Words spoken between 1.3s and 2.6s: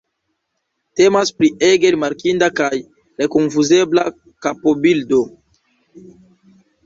pri ege rimarkinda